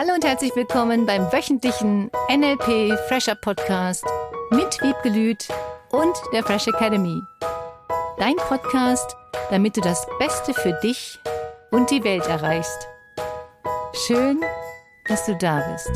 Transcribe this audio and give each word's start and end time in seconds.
Hallo 0.00 0.14
und 0.14 0.24
herzlich 0.24 0.54
willkommen 0.54 1.06
beim 1.06 1.22
wöchentlichen 1.32 2.08
NLP 2.30 2.96
Fresher 3.08 3.34
Podcast 3.34 4.04
mit 4.52 4.80
Wiebgelüt 4.80 5.48
und 5.90 6.16
der 6.32 6.44
Fresh 6.44 6.68
Academy. 6.68 7.20
Dein 8.16 8.36
Podcast, 8.36 9.16
damit 9.50 9.76
du 9.76 9.80
das 9.80 10.06
Beste 10.20 10.54
für 10.54 10.78
dich 10.84 11.18
und 11.72 11.90
die 11.90 12.04
Welt 12.04 12.24
erreichst. 12.28 12.86
Schön, 14.06 14.40
dass 15.08 15.26
du 15.26 15.34
da 15.34 15.68
bist. 15.72 15.90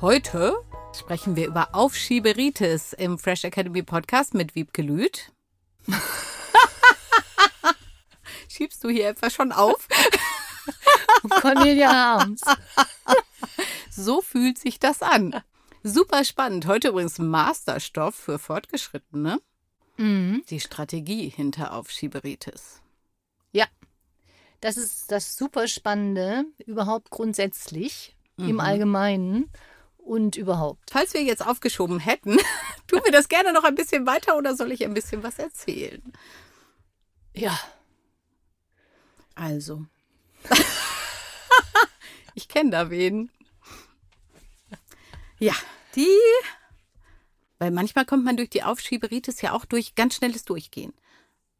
Heute 0.00 0.56
sprechen 0.92 1.36
wir 1.36 1.46
über 1.46 1.76
Aufschieberitis 1.76 2.92
im 2.92 3.18
Fresh 3.20 3.44
Academy 3.44 3.84
Podcast 3.84 4.34
mit 4.34 4.56
Wiebke 4.56 4.82
Lüth. 4.82 5.30
Schiebst 8.58 8.82
du 8.82 8.88
hier 8.88 9.08
etwa 9.10 9.30
schon 9.30 9.52
auf? 9.52 9.86
Cornelia 11.40 11.92
Harms. 11.92 12.42
So 13.90 14.20
fühlt 14.20 14.58
sich 14.58 14.78
das 14.78 15.02
an. 15.02 15.42
Super 15.82 16.24
spannend. 16.24 16.66
Heute 16.66 16.88
übrigens 16.88 17.18
Masterstoff 17.18 18.14
für 18.14 18.38
Fortgeschrittene. 18.38 19.40
Mhm. 19.96 20.42
Die 20.50 20.60
Strategie 20.60 21.28
hinter 21.28 21.72
Aufschieberitis. 21.72 22.80
Ja, 23.52 23.66
das 24.60 24.76
ist 24.76 25.10
das 25.10 25.36
super 25.36 25.66
Spannende, 25.66 26.44
überhaupt 26.66 27.10
grundsätzlich, 27.10 28.16
im 28.36 28.54
Mhm. 28.54 28.60
Allgemeinen 28.60 29.50
und 29.96 30.36
überhaupt. 30.36 30.90
Falls 30.90 31.14
wir 31.14 31.22
jetzt 31.22 31.44
aufgeschoben 31.44 31.98
hätten, 31.98 32.36
tun 32.86 33.00
wir 33.04 33.12
das 33.12 33.28
gerne 33.28 33.52
noch 33.52 33.64
ein 33.64 33.74
bisschen 33.74 34.06
weiter 34.06 34.36
oder 34.36 34.54
soll 34.56 34.70
ich 34.72 34.84
ein 34.84 34.94
bisschen 34.94 35.24
was 35.24 35.38
erzählen? 35.40 36.02
Ja, 37.34 37.58
Also. 39.38 39.86
ich 42.34 42.48
kenne 42.48 42.70
da 42.70 42.90
wen. 42.90 43.30
Ja, 45.38 45.54
die. 45.94 46.06
Weil 47.60 47.70
manchmal 47.70 48.04
kommt 48.04 48.24
man 48.24 48.36
durch 48.36 48.50
die 48.50 48.64
Aufschieberitis 48.64 49.40
ja 49.40 49.52
auch 49.52 49.64
durch 49.64 49.94
ganz 49.94 50.16
schnelles 50.16 50.44
Durchgehen. 50.44 50.92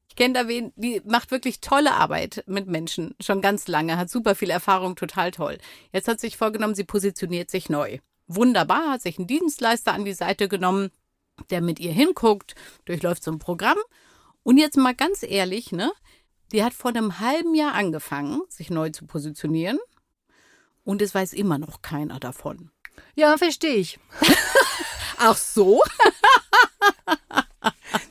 Ich 0.09 0.17
kenne 0.17 0.35
da 0.35 0.49
wen, 0.49 0.73
die 0.75 1.01
macht 1.05 1.31
wirklich 1.31 1.61
tolle 1.61 1.93
Arbeit 1.95 2.43
mit 2.47 2.67
Menschen, 2.67 3.15
schon 3.21 3.41
ganz 3.41 3.69
lange, 3.69 3.97
hat 3.97 4.11
super 4.11 4.35
viel 4.35 4.51
Erfahrung, 4.51 4.97
total 4.97 5.31
toll. 5.31 5.59
Jetzt 5.93 6.09
hat 6.09 6.19
sich 6.19 6.37
vorgenommen, 6.37 6.75
sie 6.75 6.85
positioniert 6.85 7.51
sich 7.51 7.69
neu. 7.69 7.99
Wunderbar, 8.27 8.91
hat 8.91 9.03
sich 9.03 9.19
einen 9.19 9.29
Dienstleister 9.29 9.93
an 9.93 10.05
die 10.05 10.15
Seite 10.15 10.49
genommen, 10.49 10.91
der 11.51 11.61
mit 11.61 11.79
ihr 11.79 11.93
hinguckt, 11.93 12.57
durchläuft 12.87 13.23
so 13.23 13.31
ein 13.31 13.39
Programm. 13.39 13.79
Und 14.43 14.59
jetzt 14.59 14.77
mal 14.77 14.95
ganz 14.95 15.23
ehrlich, 15.23 15.71
ne? 15.71 15.93
Die 16.53 16.65
hat 16.65 16.73
vor 16.75 16.91
einem 16.91 17.21
halben 17.21 17.55
Jahr 17.55 17.75
angefangen, 17.75 18.43
sich 18.49 18.71
neu 18.71 18.91
zu 18.91 19.07
positionieren. 19.07 19.79
Und 20.85 21.03
es 21.03 21.15
weiß 21.15 21.35
immer 21.35 21.59
noch 21.59 21.83
keiner 21.83 22.19
davon. 22.19 22.71
ja, 23.15 23.37
verstehe 23.37 23.75
ich. 23.75 23.99
Ach 25.19 25.37
so? 25.37 25.83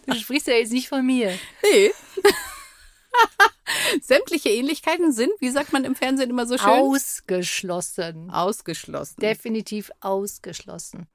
Du 0.05 0.15
sprichst 0.15 0.47
ja 0.47 0.53
jetzt 0.53 0.71
nicht 0.71 0.87
von 0.87 1.05
mir. 1.05 1.37
Nee. 1.61 1.91
Sämtliche 4.01 4.49
Ähnlichkeiten 4.49 5.11
sind, 5.11 5.31
wie 5.39 5.49
sagt 5.49 5.73
man 5.73 5.83
im 5.83 5.95
Fernsehen 5.95 6.29
immer 6.29 6.47
so 6.47 6.57
schön? 6.57 6.69
Ausgeschlossen. 6.69 8.31
Ausgeschlossen. 8.31 9.19
Definitiv 9.19 9.91
ausgeschlossen. 9.99 11.07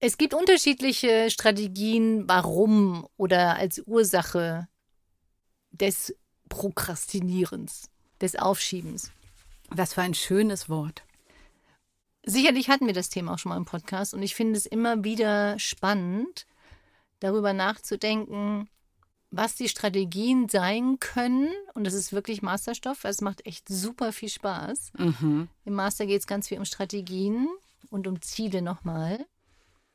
Es 0.00 0.16
gibt 0.16 0.32
unterschiedliche 0.32 1.30
Strategien, 1.30 2.26
warum 2.28 3.06
oder 3.18 3.56
als 3.56 3.82
Ursache 3.86 4.68
des 5.72 6.14
Prokrastinierens, 6.48 7.90
des 8.20 8.36
Aufschiebens. 8.36 9.10
Was 9.68 9.94
für 9.94 10.02
ein 10.02 10.14
schönes 10.14 10.68
Wort. 10.68 11.02
Sicherlich 12.24 12.68
hatten 12.68 12.86
wir 12.86 12.94
das 12.94 13.08
Thema 13.08 13.34
auch 13.34 13.38
schon 13.38 13.50
mal 13.50 13.56
im 13.56 13.64
Podcast 13.64 14.14
und 14.14 14.22
ich 14.22 14.34
finde 14.34 14.56
es 14.56 14.66
immer 14.66 15.02
wieder 15.02 15.58
spannend, 15.58 16.46
darüber 17.18 17.52
nachzudenken, 17.52 18.68
was 19.32 19.56
die 19.56 19.68
Strategien 19.68 20.48
sein 20.48 20.98
können. 21.00 21.48
Und 21.74 21.84
das 21.84 21.94
ist 21.94 22.12
wirklich 22.12 22.42
Masterstoff. 22.42 23.04
Es 23.04 23.22
macht 23.22 23.46
echt 23.46 23.66
super 23.68 24.12
viel 24.12 24.28
Spaß. 24.28 24.92
Mhm. 24.98 25.48
Im 25.64 25.74
Master 25.74 26.06
geht 26.06 26.20
es 26.20 26.26
ganz 26.26 26.48
viel 26.48 26.58
um 26.58 26.64
Strategien 26.64 27.48
und 27.90 28.06
um 28.06 28.20
Ziele 28.20 28.62
nochmal. 28.62 29.24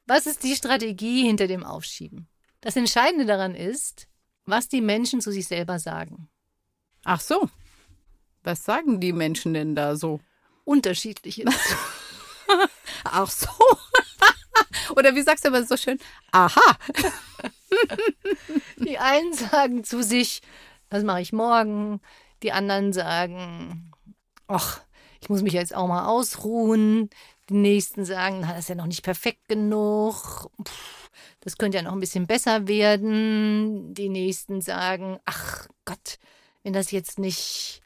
Was 0.07 0.25
ist 0.25 0.43
die 0.43 0.55
Strategie 0.55 1.23
hinter 1.23 1.47
dem 1.47 1.63
Aufschieben? 1.63 2.27
Das 2.61 2.75
Entscheidende 2.75 3.25
daran 3.25 3.53
ist, 3.53 4.07
was 4.47 4.67
die 4.67 4.81
Menschen 4.81 5.21
zu 5.21 5.31
sich 5.31 5.47
selber 5.47 5.77
sagen. 5.77 6.29
Ach 7.03 7.19
so. 7.19 7.49
Was 8.43 8.63
sagen 8.63 8.99
die 8.99 9.13
Menschen 9.13 9.53
denn 9.53 9.75
da 9.75 9.95
so? 9.95 10.19
Unterschiedliches. 10.63 11.53
Ach 13.03 13.29
so. 13.29 13.49
Oder 14.95 15.15
wie 15.15 15.21
sagst 15.21 15.45
du 15.45 15.49
aber 15.49 15.63
so 15.63 15.77
schön? 15.77 15.99
Aha. 16.31 16.77
Die 18.77 18.97
einen 18.97 19.33
sagen 19.33 19.83
zu 19.83 20.01
sich, 20.01 20.41
das 20.89 21.03
mache 21.03 21.21
ich 21.21 21.33
morgen. 21.33 22.01
Die 22.43 22.51
anderen 22.51 22.93
sagen, 22.93 23.91
ach, 24.47 24.81
ich 25.21 25.29
muss 25.29 25.41
mich 25.41 25.53
jetzt 25.53 25.75
auch 25.75 25.87
mal 25.87 26.07
ausruhen. 26.07 27.09
Die 27.49 27.55
nächsten 27.55 28.05
sagen, 28.05 28.39
na, 28.41 28.49
das 28.49 28.59
ist 28.59 28.69
ja 28.69 28.75
noch 28.75 28.87
nicht 28.87 29.03
perfekt 29.03 29.47
genug. 29.47 30.49
Pff, 30.63 30.96
das 31.47 31.57
könnte 31.57 31.77
ja 31.77 31.81
noch 31.81 31.93
ein 31.93 32.01
bisschen 32.01 32.27
besser 32.27 32.67
werden. 32.67 33.93
Die 33.93 34.09
nächsten 34.09 34.59
sagen, 34.59 35.17
ach 35.23 35.69
Gott, 35.85 36.19
wenn 36.61 36.73
das 36.73 36.91
jetzt 36.91 37.19
nicht 37.19 37.81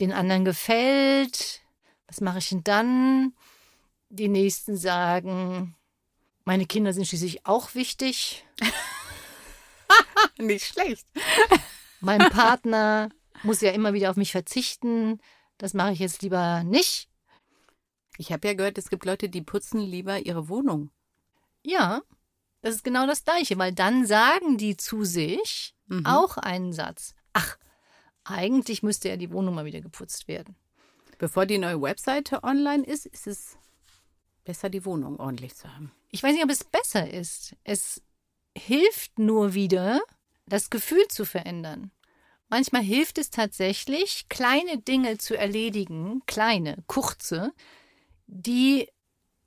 den 0.00 0.14
anderen 0.14 0.46
gefällt, 0.46 1.60
was 2.06 2.22
mache 2.22 2.38
ich 2.38 2.48
denn 2.48 2.64
dann? 2.64 3.34
Die 4.08 4.28
nächsten 4.28 4.78
sagen, 4.78 5.76
meine 6.46 6.64
Kinder 6.64 6.94
sind 6.94 7.06
schließlich 7.06 7.44
auch 7.44 7.74
wichtig. 7.74 8.46
Nicht 10.38 10.64
schlecht. 10.64 11.06
Mein 12.00 12.30
Partner 12.30 13.10
muss 13.42 13.60
ja 13.60 13.72
immer 13.72 13.92
wieder 13.92 14.08
auf 14.08 14.16
mich 14.16 14.32
verzichten. 14.32 15.20
Das 15.58 15.74
mache 15.74 15.92
ich 15.92 15.98
jetzt 15.98 16.22
lieber 16.22 16.64
nicht. 16.64 17.10
Ich 18.16 18.32
habe 18.32 18.48
ja 18.48 18.54
gehört, 18.54 18.78
es 18.78 18.88
gibt 18.88 19.04
Leute, 19.04 19.28
die 19.28 19.42
putzen 19.42 19.80
lieber 19.80 20.20
ihre 20.20 20.48
Wohnung. 20.48 20.90
Ja, 21.62 22.00
das 22.62 22.76
ist 22.76 22.84
genau 22.84 23.06
das 23.06 23.24
Gleiche, 23.24 23.58
weil 23.58 23.72
dann 23.72 24.06
sagen 24.06 24.56
die 24.58 24.76
zu 24.76 25.04
sich 25.04 25.74
Mhm. 25.86 26.06
auch 26.06 26.36
einen 26.36 26.72
Satz. 26.72 27.14
Ach, 27.32 27.56
eigentlich 28.22 28.82
müsste 28.84 29.08
ja 29.08 29.16
die 29.16 29.32
Wohnung 29.32 29.54
mal 29.56 29.64
wieder 29.64 29.80
geputzt 29.80 30.28
werden. 30.28 30.54
Bevor 31.18 31.46
die 31.46 31.58
neue 31.58 31.82
Webseite 31.82 32.44
online 32.44 32.84
ist, 32.84 33.06
ist 33.06 33.26
es 33.26 33.58
besser, 34.44 34.70
die 34.70 34.84
Wohnung 34.84 35.18
ordentlich 35.18 35.56
zu 35.56 35.72
haben. 35.74 35.90
Ich 36.10 36.22
weiß 36.22 36.32
nicht, 36.32 36.44
ob 36.44 36.50
es 36.50 36.62
besser 36.64 37.10
ist. 37.12 37.56
Es 37.64 38.02
hilft 38.56 39.18
nur 39.18 39.54
wieder, 39.54 40.00
das 40.46 40.70
Gefühl 40.70 41.06
zu 41.08 41.24
verändern. 41.24 41.90
Manchmal 42.48 42.82
hilft 42.82 43.18
es 43.18 43.30
tatsächlich, 43.30 44.28
kleine 44.28 44.78
Dinge 44.78 45.18
zu 45.18 45.36
erledigen, 45.36 46.22
kleine, 46.26 46.76
kurze, 46.86 47.52
die 48.26 48.88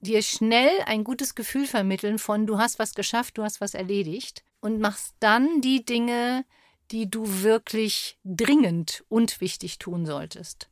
dir 0.03 0.21
schnell 0.21 0.71
ein 0.85 1.03
gutes 1.03 1.35
Gefühl 1.35 1.65
vermitteln 1.65 2.19
von 2.19 2.45
du 2.45 2.57
hast 2.57 2.79
was 2.79 2.93
geschafft, 2.93 3.37
du 3.37 3.43
hast 3.43 3.61
was 3.61 3.73
erledigt 3.73 4.43
und 4.59 4.79
machst 4.79 5.15
dann 5.19 5.61
die 5.61 5.83
Dinge, 5.85 6.45
die 6.91 7.09
du 7.09 7.41
wirklich 7.41 8.19
dringend 8.23 9.03
und 9.09 9.41
wichtig 9.41 9.79
tun 9.79 10.05
solltest. 10.05 10.69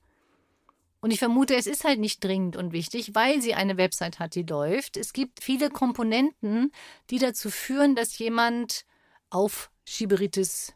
Und 1.01 1.09
ich 1.09 1.19
vermute, 1.19 1.55
es 1.55 1.65
ist 1.65 1.83
halt 1.83 1.99
nicht 1.99 2.23
dringend 2.23 2.55
und 2.55 2.73
wichtig, 2.73 3.15
weil 3.15 3.41
sie 3.41 3.55
eine 3.55 3.77
Website 3.77 4.19
hat, 4.19 4.35
die 4.35 4.43
läuft. 4.43 4.97
Es 4.97 5.13
gibt 5.13 5.43
viele 5.43 5.71
Komponenten, 5.71 6.71
die 7.09 7.17
dazu 7.17 7.49
führen, 7.49 7.95
dass 7.95 8.19
jemand 8.19 8.85
Aufschieberitis 9.31 10.75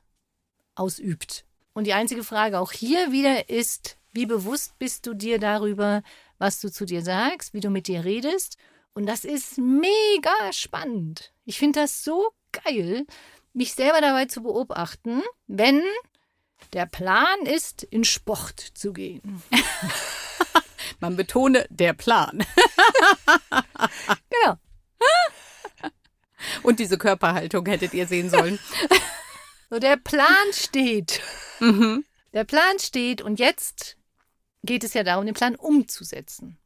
ausübt. 0.73 1.45
Und 1.73 1.85
die 1.85 1.93
einzige 1.93 2.23
Frage 2.23 2.59
auch 2.59 2.71
hier 2.71 3.11
wieder 3.11 3.49
ist, 3.49 3.97
wie 4.13 4.25
bewusst 4.25 4.79
bist 4.79 5.05
du 5.05 5.13
dir 5.13 5.39
darüber, 5.39 6.01
was 6.37 6.59
du 6.59 6.71
zu 6.71 6.85
dir 6.85 7.01
sagst, 7.01 7.53
wie 7.53 7.59
du 7.59 7.69
mit 7.69 7.87
dir 7.87 8.03
redest? 8.03 8.57
Und 8.93 9.05
das 9.05 9.25
ist 9.25 9.57
mega 9.57 10.51
spannend. 10.51 11.33
Ich 11.45 11.59
finde 11.59 11.81
das 11.81 12.03
so 12.03 12.31
geil, 12.51 13.05
mich 13.53 13.73
selber 13.73 14.01
dabei 14.01 14.25
zu 14.25 14.41
beobachten, 14.41 15.21
wenn 15.47 15.81
der 16.73 16.85
Plan 16.85 17.45
ist, 17.45 17.83
in 17.83 18.03
Sport 18.03 18.59
zu 18.59 18.93
gehen. 18.93 19.41
Man 20.99 21.15
betone 21.15 21.65
der 21.69 21.93
Plan. 21.93 22.45
Genau. 24.29 24.57
Und 26.63 26.79
diese 26.79 26.97
Körperhaltung 26.97 27.65
hättet 27.65 27.93
ihr 27.93 28.07
sehen 28.07 28.29
sollen. 28.29 28.59
So, 29.69 29.79
der 29.79 29.97
Plan 29.97 30.27
steht. 30.51 31.21
mhm. 31.59 32.05
Der 32.33 32.43
Plan 32.43 32.79
steht 32.79 33.21
und 33.21 33.39
jetzt 33.39 33.95
geht 34.65 34.83
es 34.83 34.93
ja 34.93 35.03
darum, 35.03 35.25
den 35.25 35.35
Plan 35.35 35.55
umzusetzen. 35.55 36.57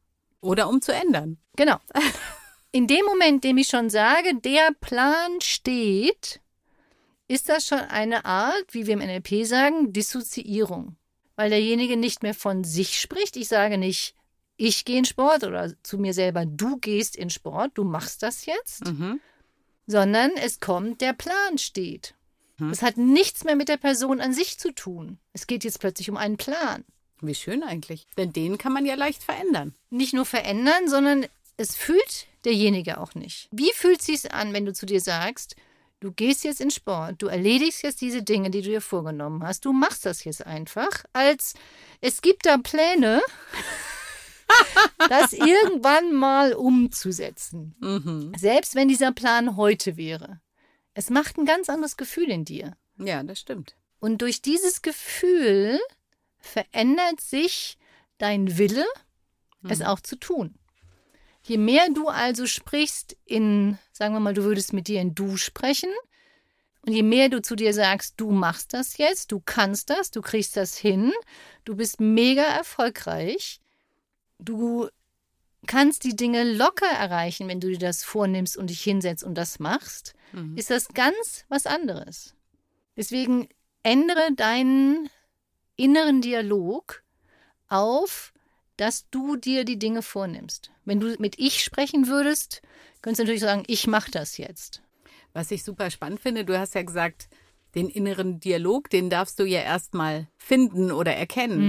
Oder 0.42 0.70
um 0.70 0.82
zu 0.82 0.94
ändern. 0.94 1.38
Genau. 1.56 1.78
In 2.72 2.88
dem 2.88 3.04
Moment, 3.06 3.44
in 3.46 3.52
dem 3.52 3.58
ich 3.58 3.68
schon 3.68 3.90
sage, 3.90 4.36
der 4.36 4.70
Plan 4.80 5.42
steht, 5.42 6.40
ist 7.28 7.50
das 7.50 7.66
schon 7.68 7.80
eine 7.80 8.26
Art, 8.26 8.66
wie 8.74 8.86
wir 8.88 8.94
im 8.94 9.00
NLP 9.00 9.46
sagen, 9.46 9.92
Dissoziierung. 9.94 10.96
weil 11.36 11.50
derjenige 11.52 11.96
nicht 11.96 12.22
mehr 12.22 12.34
von 12.34 12.66
sich 12.66 13.00
spricht. 13.00 13.38
Ich 13.38 13.48
sage 13.48 13.78
nicht, 13.78 14.14
ich 14.58 14.84
gehe 14.84 14.98
in 15.00 15.06
Sport 15.06 15.46
oder 15.46 15.72
zu 15.84 15.98
mir 15.98 16.14
selber, 16.14 16.46
du 16.46 16.76
gehst 16.78 17.16
in 17.16 17.30
Sport, 17.30 17.72
du 17.76 17.86
machst 17.86 18.24
das 18.24 18.46
jetzt, 18.46 18.84
Mhm. 18.86 19.22
sondern 19.88 20.32
es 20.36 20.60
kommt, 20.60 21.00
der 21.00 21.14
Plan 21.14 21.58
steht. 21.58 22.14
Mhm. 22.58 22.72
Es 22.72 22.82
hat 22.82 22.98
nichts 22.98 23.46
mehr 23.46 23.56
mit 23.56 23.70
der 23.70 23.78
Person 23.78 24.20
an 24.20 24.34
sich 24.34 24.60
zu 24.60 24.74
tun. 24.74 25.18
Es 25.32 25.48
geht 25.48 25.64
jetzt 25.64 25.80
plötzlich 25.80 26.10
um 26.10 26.18
einen 26.18 26.36
Plan. 26.36 26.84
Wie 27.22 27.36
schön 27.36 27.64
eigentlich. 27.64 28.08
Denn 28.18 28.34
den 28.34 28.58
kann 28.58 28.74
man 28.74 28.86
ja 28.86 28.96
leicht 28.96 29.24
verändern. 29.24 29.76
Nicht 29.90 30.14
nur 30.14 30.26
verändern, 30.26 30.88
sondern 30.88 31.26
es 31.58 31.76
fühlt 31.76 32.28
derjenige 32.46 33.00
auch 33.00 33.16
nicht. 33.16 33.50
Wie 33.52 33.72
fühlt 33.74 34.02
sich's 34.02 34.26
an, 34.26 34.54
wenn 34.54 34.66
du 34.66 34.74
zu 34.74 34.86
dir 34.86 35.02
sagst, 35.02 35.56
du 36.00 36.12
gehst 36.12 36.44
jetzt 36.44 36.62
in 36.62 36.72
Sport, 36.72 37.22
du 37.22 37.28
erledigst 37.28 37.84
jetzt 37.84 38.02
diese 38.02 38.24
Dinge, 38.24 38.50
die 38.50 38.62
du 38.62 38.70
dir 38.70 38.82
vorgenommen 38.82 39.44
hast, 39.44 39.66
du 39.66 39.74
machst 39.74 40.06
das 40.06 40.24
jetzt 40.24 40.46
einfach, 40.46 41.04
als 41.12 41.56
es 42.02 42.22
gibt 42.22 42.46
da 42.46 42.58
Pläne, 42.58 43.22
das 45.10 45.34
irgendwann 45.34 46.14
mal 46.14 46.54
umzusetzen. 46.54 47.76
Mhm. 47.80 48.32
Selbst 48.38 48.76
wenn 48.76 48.88
dieser 48.88 49.12
Plan 49.12 49.58
heute 49.58 49.98
wäre. 49.98 50.40
Es 50.94 51.10
macht 51.10 51.38
ein 51.38 51.46
ganz 51.46 51.70
anderes 51.70 51.98
Gefühl 51.98 52.30
in 52.30 52.46
dir. 52.46 52.76
Ja, 52.98 53.24
das 53.24 53.40
stimmt. 53.40 53.76
Und 54.00 54.22
durch 54.22 54.42
dieses 54.42 54.82
Gefühl 54.82 55.80
verändert 56.40 57.22
sich 57.22 57.78
dein 58.18 58.58
Wille, 58.58 58.86
es 59.68 59.82
auch 59.82 60.00
zu 60.00 60.16
tun. 60.16 60.56
Je 61.44 61.58
mehr 61.58 61.88
du 61.94 62.08
also 62.08 62.46
sprichst 62.46 63.18
in, 63.26 63.78
sagen 63.92 64.14
wir 64.14 64.20
mal, 64.20 64.34
du 64.34 64.44
würdest 64.44 64.74
mit 64.74 64.88
dir 64.88 65.02
in 65.02 65.16
Du 65.16 65.38
sprechen, 65.38 65.90
und 66.86 66.94
je 66.94 67.04
mehr 67.04 67.28
du 67.28 67.42
zu 67.42 67.56
dir 67.56 67.74
sagst, 67.74 68.16
du 68.18 68.32
machst 68.32 68.74
das 68.74 68.98
jetzt, 68.98 69.32
du 69.34 69.42
kannst 69.44 69.90
das, 69.90 70.12
du 70.12 70.22
kriegst 70.22 70.56
das 70.56 70.78
hin, 70.78 71.12
du 71.66 71.76
bist 71.76 72.00
mega 72.00 72.44
erfolgreich, 72.44 73.60
du 74.40 74.88
kannst 75.68 76.06
die 76.06 76.16
Dinge 76.16 76.44
locker 76.54 76.88
erreichen, 76.88 77.50
wenn 77.50 77.60
du 77.60 77.68
dir 77.68 77.80
das 77.80 78.04
vornimmst 78.06 78.56
und 78.56 78.70
dich 78.70 78.82
hinsetzt 78.82 79.26
und 79.26 79.36
das 79.36 79.60
machst, 79.60 80.14
Mhm. 80.32 80.56
ist 80.58 80.70
das 80.70 80.88
ganz 80.90 81.46
was 81.50 81.66
anderes. 81.66 82.34
Deswegen 82.96 83.50
ändere 83.84 84.34
deinen 84.36 85.10
inneren 85.80 86.22
Dialog 86.22 87.04
auf, 87.68 88.34
dass 88.78 89.10
du 89.10 89.36
dir 89.36 89.66
die 89.66 89.80
Dinge 89.80 90.02
vornimmst. 90.02 90.72
Wenn 90.86 91.00
du 91.00 91.16
mit 91.20 91.38
ich 91.40 91.64
sprechen 91.64 92.08
würdest, 92.08 92.62
könntest 93.02 93.20
du 93.20 93.24
natürlich 93.24 93.42
sagen, 93.42 93.64
ich 93.68 93.88
mache 93.88 94.12
das 94.12 94.38
jetzt. 94.38 94.82
Was 95.34 95.52
ich 95.52 95.64
super 95.64 95.90
spannend 95.92 96.22
finde, 96.22 96.46
du 96.46 96.58
hast 96.58 96.76
ja 96.76 96.82
gesagt, 96.82 97.30
den 97.76 97.88
inneren 97.90 98.40
Dialog, 98.40 98.90
den 98.90 99.10
darfst 99.10 99.38
du 99.40 99.44
ja 99.44 99.62
erstmal 99.62 100.28
finden 100.38 100.92
oder 100.92 101.14
erkennen. 101.16 101.60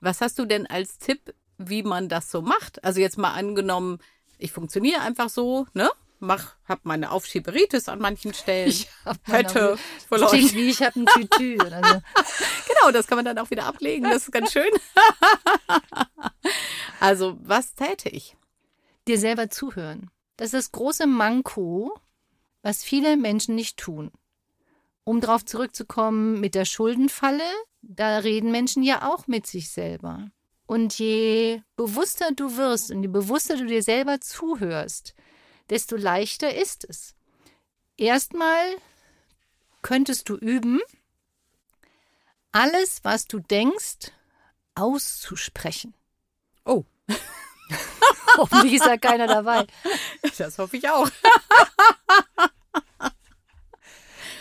Was 0.00 0.20
hast 0.20 0.38
du 0.38 0.44
denn 0.44 0.66
als 0.66 0.98
Tipp, 0.98 1.34
wie 1.58 1.82
man 1.82 2.08
das 2.08 2.30
so 2.30 2.42
macht? 2.42 2.84
Also 2.84 3.00
jetzt 3.00 3.18
mal 3.18 3.32
angenommen, 3.32 3.98
ich 4.38 4.52
funktioniere 4.52 5.00
einfach 5.00 5.28
so, 5.28 5.66
ne? 5.74 5.90
Mach, 6.20 6.56
hab 6.64 6.84
meine 6.84 7.12
Aufschieberitis 7.12 7.88
an 7.88 8.00
manchen 8.00 8.34
Stellen. 8.34 8.74
hab 9.04 9.18
hätte 9.28 9.78
vielleicht. 10.08 10.30
klingt 10.30 10.54
wie, 10.54 10.70
ich 10.70 10.82
habe 10.82 11.00
ein 11.00 11.06
Tütü 11.06 11.58
oder 11.60 11.80
so. 11.84 12.22
Genau, 12.68 12.92
das 12.92 13.06
kann 13.06 13.16
man 13.16 13.24
dann 13.24 13.38
auch 13.38 13.50
wieder 13.50 13.66
ablegen. 13.66 14.04
Das 14.04 14.24
ist 14.24 14.32
ganz 14.32 14.52
schön. 14.52 14.70
also, 17.00 17.38
was 17.40 17.74
täte 17.74 18.08
ich? 18.08 18.36
Dir 19.06 19.18
selber 19.18 19.48
zuhören. 19.50 20.10
Das 20.36 20.46
ist 20.46 20.54
das 20.54 20.72
große 20.72 21.06
Manko, 21.06 21.98
was 22.62 22.84
viele 22.84 23.16
Menschen 23.16 23.54
nicht 23.54 23.78
tun. 23.78 24.10
Um 25.04 25.20
darauf 25.20 25.44
zurückzukommen 25.44 26.40
mit 26.40 26.54
der 26.54 26.64
Schuldenfalle, 26.66 27.42
da 27.82 28.18
reden 28.18 28.50
Menschen 28.50 28.82
ja 28.82 29.10
auch 29.10 29.26
mit 29.26 29.46
sich 29.46 29.70
selber. 29.70 30.30
Und 30.66 30.98
je 30.98 31.62
bewusster 31.76 32.30
du 32.32 32.56
wirst 32.56 32.90
und 32.90 33.02
je 33.02 33.08
bewusster 33.08 33.56
du 33.56 33.66
dir 33.66 33.82
selber 33.82 34.20
zuhörst, 34.20 35.14
desto 35.70 35.96
leichter 35.96 36.54
ist 36.54 36.84
es. 36.88 37.14
Erstmal 37.96 38.76
könntest 39.82 40.28
du 40.28 40.36
üben, 40.36 40.80
alles, 42.52 43.00
was 43.02 43.26
du 43.26 43.40
denkst, 43.40 44.12
auszusprechen. 44.74 45.94
Oh, 46.64 46.84
Hoffentlich 48.36 48.74
ist 48.74 48.86
da 48.86 48.96
keiner 48.96 49.26
dabei. 49.26 49.66
das 50.36 50.58
hoffe 50.58 50.76
ich 50.76 50.88
auch. 50.88 51.10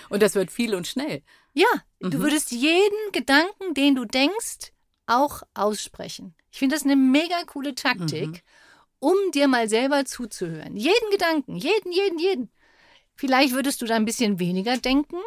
Und 0.09 0.21
das 0.21 0.35
wird 0.35 0.51
viel 0.51 0.73
und 0.73 0.87
schnell. 0.87 1.21
Ja, 1.53 1.67
du 1.99 2.19
würdest 2.19 2.51
jeden 2.51 3.11
Gedanken, 3.11 3.73
den 3.73 3.93
du 3.95 4.05
denkst, 4.05 4.71
auch 5.05 5.43
aussprechen. 5.53 6.33
Ich 6.49 6.59
finde 6.59 6.75
das 6.75 6.85
eine 6.85 6.95
mega 6.95 7.43
coole 7.45 7.75
Taktik, 7.75 8.43
um 8.99 9.15
dir 9.33 9.47
mal 9.47 9.69
selber 9.69 10.05
zuzuhören. 10.05 10.75
Jeden 10.75 11.11
Gedanken, 11.11 11.55
jeden, 11.55 11.91
jeden, 11.91 12.19
jeden. 12.19 12.49
Vielleicht 13.15 13.53
würdest 13.53 13.81
du 13.81 13.85
da 13.85 13.95
ein 13.95 14.05
bisschen 14.05 14.39
weniger 14.39 14.77
denken 14.77 15.17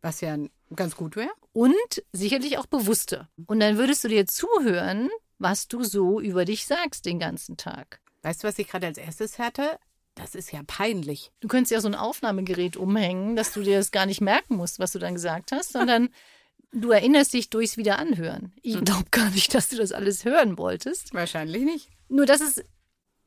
Was 0.00 0.20
ja 0.20 0.36
ganz 0.74 0.96
gut 0.96 1.16
wäre. 1.16 1.30
und 1.52 1.74
sicherlich 2.12 2.58
auch 2.58 2.66
bewusster. 2.66 3.28
Und 3.46 3.60
dann 3.60 3.76
würdest 3.78 4.04
du 4.04 4.08
dir 4.08 4.26
zuhören, 4.26 5.10
was 5.38 5.68
du 5.68 5.84
so 5.84 6.20
über 6.20 6.44
dich 6.44 6.66
sagst 6.66 7.04
den 7.06 7.18
ganzen 7.18 7.56
Tag. 7.56 8.00
Weißt 8.22 8.42
du, 8.42 8.48
was 8.48 8.58
ich 8.58 8.68
gerade 8.68 8.86
als 8.86 8.98
erstes 8.98 9.38
hatte? 9.38 9.78
Das 10.14 10.34
ist 10.34 10.52
ja 10.52 10.62
peinlich. 10.66 11.32
Du 11.40 11.48
könntest 11.48 11.72
ja 11.72 11.80
so 11.80 11.88
ein 11.88 11.94
Aufnahmegerät 11.94 12.76
umhängen, 12.76 13.36
dass 13.36 13.52
du 13.52 13.62
dir 13.62 13.78
das 13.78 13.90
gar 13.90 14.06
nicht 14.06 14.20
merken 14.20 14.56
musst, 14.56 14.78
was 14.78 14.92
du 14.92 14.98
dann 14.98 15.14
gesagt 15.14 15.52
hast, 15.52 15.72
sondern 15.72 16.08
du 16.72 16.90
erinnerst 16.90 17.32
dich 17.34 17.50
durchs 17.50 17.76
Wiederanhören. 17.76 18.52
Ich 18.62 18.82
glaube 18.82 19.10
gar 19.10 19.30
nicht, 19.30 19.54
dass 19.54 19.68
du 19.68 19.76
das 19.76 19.92
alles 19.92 20.24
hören 20.24 20.56
wolltest. 20.56 21.12
Wahrscheinlich 21.12 21.64
nicht. 21.64 21.90
Nur 22.08 22.26
das 22.26 22.40
ist 22.40 22.64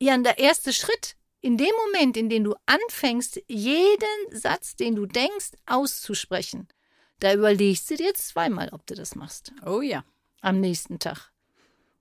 ja 0.00 0.16
der 0.18 0.38
erste 0.38 0.72
Schritt. 0.72 1.16
In 1.40 1.56
dem 1.56 1.70
Moment, 1.86 2.16
in 2.16 2.28
dem 2.28 2.44
du 2.44 2.54
anfängst, 2.66 3.40
jeden 3.46 4.06
Satz, 4.32 4.74
den 4.74 4.96
du 4.96 5.06
denkst, 5.06 5.52
auszusprechen, 5.66 6.66
da 7.20 7.32
überlegst 7.32 7.88
du 7.90 7.96
dir 7.96 8.12
zweimal, 8.14 8.70
ob 8.72 8.86
du 8.86 8.94
das 8.94 9.14
machst. 9.14 9.52
Oh 9.64 9.80
ja. 9.80 10.04
Am 10.40 10.60
nächsten 10.60 10.98
Tag. 10.98 11.30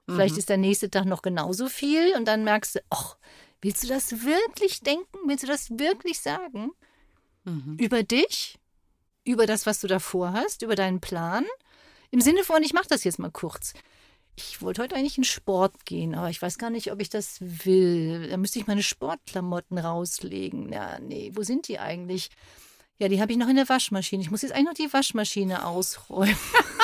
Vielleicht 0.09 0.38
ist 0.38 0.49
der 0.49 0.57
nächste 0.57 0.89
Tag 0.89 1.05
noch 1.05 1.21
genauso 1.21 1.67
viel 1.67 2.15
und 2.15 2.25
dann 2.25 2.45
merkst 2.45 2.75
du, 2.75 2.79
ach, 2.89 3.17
willst 3.61 3.83
du 3.83 3.88
das 3.88 4.23
wirklich 4.23 4.79
denken? 4.79 5.17
Willst 5.25 5.43
du 5.43 5.47
das 5.47 5.69
wirklich 5.71 6.19
sagen? 6.19 6.71
Über 7.77 8.03
dich? 8.03 8.57
Über 9.25 9.45
das, 9.45 9.65
was 9.65 9.81
du 9.81 9.88
davor 9.88 10.31
hast? 10.31 10.62
Über 10.62 10.75
deinen 10.75 11.01
Plan? 11.01 11.45
Im 12.10 12.22
Sinne 12.22 12.45
von, 12.45 12.63
ich 12.63 12.74
mache 12.74 12.88
das 12.88 13.03
jetzt 13.03 13.19
mal 13.19 13.31
kurz. 13.31 13.74
Ich 14.39 14.62
wollte 14.62 14.84
heute 14.84 14.96
eigentlich 14.96 15.17
in 15.17 15.24
Sport 15.24 15.86
gehen, 15.86 16.13
aber 16.13 16.29
ich 16.29 16.39
weiß 16.39 16.60
gar 16.60 16.70
nicht, 16.70 16.91
ob 16.91 17.01
ich 17.01 17.10
das 17.10 17.38
will. 17.41 18.29
Da 18.29 18.38
müsste 18.38 18.60
ich 18.60 18.67
meine 18.67 18.84
Sportklamotten 18.84 19.79
rauslegen. 19.79 20.72
Ja, 20.72 21.00
nee, 21.00 21.32
wo 21.34 21.41
sind 21.41 21.67
die 21.67 21.79
eigentlich? 21.79 22.29
Ja, 23.00 23.08
die 23.08 23.20
habe 23.20 23.32
ich 23.32 23.39
noch 23.39 23.48
in 23.50 23.56
der 23.56 23.67
Waschmaschine. 23.67 24.22
Ich 24.22 24.29
muss 24.29 24.44
jetzt 24.44 24.51
eigentlich 24.51 24.65
noch 24.65 24.74
die 24.75 24.94
Waschmaschine 24.94 25.65
ausräumen. 25.65 26.38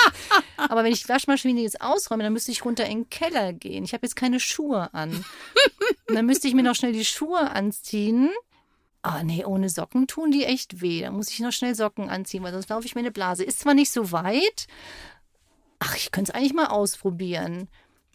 aber 0.57 0.83
wenn 0.83 0.93
ich 0.93 1.03
die 1.03 1.09
Waschmaschine 1.09 1.61
jetzt 1.61 1.79
ausräume, 1.79 2.23
dann 2.23 2.33
müsste 2.33 2.51
ich 2.51 2.65
runter 2.65 2.87
in 2.87 3.03
den 3.03 3.09
Keller 3.11 3.53
gehen. 3.53 3.83
Ich 3.83 3.93
habe 3.93 4.03
jetzt 4.03 4.15
keine 4.15 4.39
Schuhe 4.39 4.91
an. 4.95 5.23
Und 6.09 6.15
dann 6.15 6.25
müsste 6.25 6.47
ich 6.47 6.55
mir 6.55 6.63
noch 6.63 6.75
schnell 6.75 6.93
die 6.93 7.05
Schuhe 7.05 7.51
anziehen. 7.51 8.31
Ah, 9.03 9.21
nee, 9.21 9.43
ohne 9.45 9.69
Socken 9.69 10.07
tun 10.07 10.31
die 10.31 10.45
echt 10.45 10.81
weh. 10.81 11.01
Da 11.01 11.11
muss 11.11 11.29
ich 11.29 11.39
noch 11.39 11.51
schnell 11.51 11.75
Socken 11.75 12.09
anziehen, 12.09 12.41
weil 12.41 12.53
sonst 12.53 12.69
laufe 12.69 12.87
ich 12.87 12.95
mir 12.95 13.01
eine 13.01 13.11
Blase. 13.11 13.43
Ist 13.43 13.59
zwar 13.59 13.75
nicht 13.75 13.91
so 13.91 14.11
weit. 14.11 14.67
Ach, 15.85 15.97
ich 15.97 16.11
könnte 16.11 16.31
es 16.31 16.35
eigentlich 16.35 16.53
mal 16.53 16.67
ausprobieren. 16.67 17.67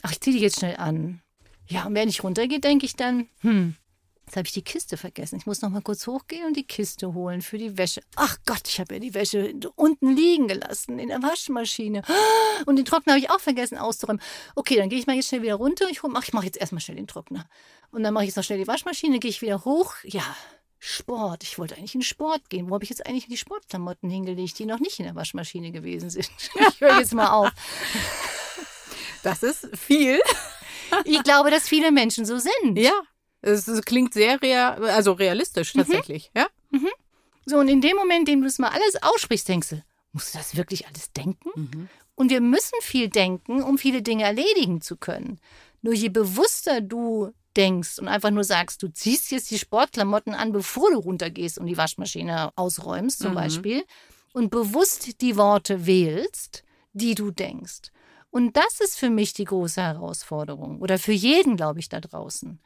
Ach, 0.03 0.11
ich 0.11 0.21
ziehe 0.21 0.35
die 0.35 0.43
jetzt 0.43 0.59
schnell 0.59 0.77
an. 0.77 1.21
Ja, 1.67 1.85
und 1.85 1.95
wenn 1.95 2.09
ich 2.09 2.25
runtergehe, 2.25 2.61
denke 2.61 2.87
ich 2.87 2.97
dann, 2.97 3.29
hm, 3.41 3.77
jetzt 4.25 4.37
habe 4.37 4.47
ich 4.47 4.55
die 4.55 4.63
Kiste 4.63 4.97
vergessen. 4.97 5.37
Ich 5.37 5.45
muss 5.45 5.61
noch 5.61 5.69
mal 5.69 5.83
kurz 5.83 6.07
hochgehen 6.07 6.47
und 6.47 6.57
die 6.57 6.67
Kiste 6.67 7.13
holen 7.13 7.43
für 7.43 7.59
die 7.59 7.77
Wäsche. 7.77 8.01
Ach 8.17 8.39
Gott, 8.47 8.63
ich 8.69 8.81
habe 8.81 8.95
ja 8.95 9.01
die 9.01 9.13
Wäsche 9.13 9.53
unten 9.77 10.17
liegen 10.17 10.49
gelassen 10.49 10.99
in 10.99 11.09
der 11.09 11.23
Waschmaschine. 11.23 12.03
Und 12.65 12.77
den 12.77 12.87
Trockner 12.87 13.13
habe 13.13 13.21
ich 13.21 13.31
auch 13.31 13.41
vergessen 13.41 13.77
auszuräumen. 13.77 14.23
Okay, 14.55 14.77
dann 14.77 14.89
gehe 14.89 14.99
ich 14.99 15.07
mal 15.07 15.17
jetzt 15.17 15.29
schnell 15.29 15.43
wieder 15.43 15.57
runter. 15.57 15.89
Ich, 15.91 16.01
ich 16.03 16.33
mache 16.33 16.47
jetzt 16.47 16.59
erstmal 16.59 16.81
schnell 16.81 16.97
den 16.97 17.07
Trockner. 17.07 17.51
Und 17.91 18.03
dann 18.03 18.15
mache 18.15 18.25
ich 18.25 18.29
jetzt 18.29 18.37
noch 18.37 18.45
schnell 18.45 18.61
die 18.61 18.67
Waschmaschine, 18.67 19.19
gehe 19.19 19.31
ich 19.31 19.43
wieder 19.43 19.67
hoch. 19.67 19.95
Ja, 20.05 20.25
Sport. 20.79 21.43
Ich 21.43 21.59
wollte 21.59 21.77
eigentlich 21.77 21.95
in 21.95 22.03
Sport 22.03 22.49
gehen. 22.51 22.71
Wo 22.71 22.75
habe 22.75 22.85
ich 22.85 22.91
jetzt 22.91 23.07
eigentlich 23.07 23.27
die 23.27 23.37
Sportklamotten 23.37 24.09
hingelegt, 24.09 24.59
die 24.59 24.67
noch 24.67 24.79
nicht 24.79 24.99
in 24.99 25.05
der 25.05 25.15
Waschmaschine 25.15 25.73
gewesen 25.73 26.11
sind? 26.11 26.31
Ich 26.69 26.81
höre 26.81 26.99
jetzt 26.99 27.15
mal 27.15 27.31
auf. 27.31 27.51
Das 29.23 29.43
ist 29.43 29.69
viel. 29.77 30.21
Ich 31.05 31.23
glaube, 31.23 31.51
dass 31.51 31.69
viele 31.69 31.91
Menschen 31.91 32.25
so 32.25 32.39
sind. 32.39 32.79
Ja. 32.79 32.93
Es, 33.41 33.67
klingt 33.83 34.15
sehr 34.15 34.41
rea 34.41 34.75
also 34.75 35.13
realistisch 35.13 35.73
tatsächlich. 35.73 36.31
Ja. 36.37 36.49
So, 37.47 37.59
und 37.59 37.69
in 37.69 37.81
dem 37.81 37.97
Moment, 37.97 38.29
in 38.29 38.37
dem 38.37 38.41
du 38.43 38.47
es 38.47 38.59
mal 38.59 38.69
alles 38.69 39.03
aussprichst, 39.03 39.49
denkst 39.49 39.71
du, 39.71 39.83
musst 40.13 40.35
du 40.35 40.39
das 40.39 40.57
wirklich 40.57 40.87
alles 40.87 41.13
denken? 41.13 41.89
Und 42.15 42.31
wir 42.31 42.41
müssen 42.41 42.79
viel 42.83 43.09
denken, 43.09 43.63
um 43.63 43.79
viele 43.79 44.03
Dinge 44.03 44.25
erledigen 44.25 44.81
zu 44.81 44.97
können. 44.97 45.41
Nur 45.83 45.95
je 45.95 46.09
bewusster 46.09 46.81
du 46.81 47.33
denkst 47.59 47.99
und 47.99 48.09
einfach 48.09 48.31
nur 48.31 48.45
sagst, 48.45 48.83
du 48.83 48.89
ziehst 48.89 49.31
jetzt 49.33 49.51
die 49.51 49.59
Sportklamotten 49.59 50.33
an, 50.35 50.53
bevor 50.53 50.91
du 50.91 50.99
runtergehst 50.99 51.59
und 51.59 51.67
die 51.67 51.77
Waschmaschine 51.77 52.53
ausräumst 52.57 53.19
zum 53.19 53.35
Beispiel, 53.35 53.85
und 54.33 54.51
bewusst 54.51 55.21
die 55.21 55.37
Worte 55.37 55.87
wählst, 55.87 56.63
die 56.93 57.15
du 57.15 57.31
denkst. 57.31 57.91
Und 58.31 58.57
das 58.57 58.81
ist 58.81 58.99
für 58.99 59.11
mich 59.11 59.33
die 59.33 59.45
große 59.45 59.83
Herausforderung 59.83 60.81
oder 60.81 60.99
für 60.99 61.13
jeden, 61.13 61.57
glaube 61.57 61.81
ich, 61.81 61.89
da 61.89 62.01
draußen. 62.01 62.61